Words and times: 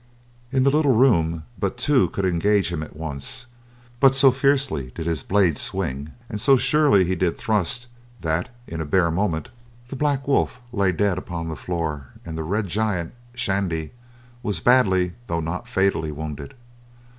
In 0.51 0.63
the 0.63 0.71
little 0.71 0.95
room, 0.95 1.43
but 1.59 1.77
two 1.77 2.09
could 2.09 2.25
engage 2.25 2.73
him 2.73 2.81
at 2.81 2.95
once, 2.95 3.45
but 3.99 4.15
so 4.15 4.31
fiercely 4.31 4.91
did 4.95 5.05
his 5.05 5.21
blade 5.21 5.59
swing 5.59 6.09
and 6.27 6.41
so 6.41 6.57
surely 6.57 7.03
did 7.05 7.21
he 7.21 7.29
thrust 7.37 7.85
that, 8.21 8.49
in 8.65 8.81
a 8.81 8.85
bare 8.85 9.11
moment, 9.11 9.49
The 9.89 9.95
Black 9.95 10.27
Wolf 10.27 10.59
lay 10.73 10.91
dead 10.91 11.19
upon 11.19 11.49
the 11.49 11.55
floor 11.55 12.07
and 12.25 12.35
the 12.35 12.41
red 12.43 12.65
giant, 12.65 13.13
Shandy, 13.35 13.91
was 14.41 14.59
badly, 14.59 15.13
though 15.27 15.39
not 15.39 15.67
fatally 15.67 16.11
wounded. 16.11 16.55